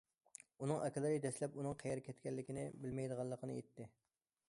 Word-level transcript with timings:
ئۇنىڭ 0.63 0.79
ئاكىلىرى 0.85 1.19
دەسلەپ 1.27 1.59
ئۇنىڭ 1.59 1.77
قەيەرگە 1.83 2.09
كەتكەنلىكىنى 2.09 2.67
بىلمەيدىغانلىقىنى 2.85 3.59
ئېيتتى. 3.61 3.93